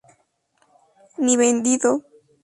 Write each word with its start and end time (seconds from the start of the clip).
Ni 1.23 1.37
vendido. 1.37 1.91